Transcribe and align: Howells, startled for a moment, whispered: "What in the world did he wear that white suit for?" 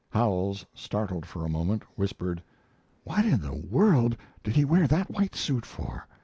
Howells, 0.09 0.65
startled 0.73 1.27
for 1.27 1.45
a 1.45 1.49
moment, 1.49 1.83
whispered: 1.95 2.41
"What 3.03 3.23
in 3.23 3.39
the 3.39 3.53
world 3.53 4.17
did 4.43 4.55
he 4.55 4.65
wear 4.65 4.87
that 4.87 5.11
white 5.11 5.35
suit 5.35 5.63
for?" 5.63 6.07